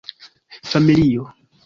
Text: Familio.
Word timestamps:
Familio. 0.71 1.21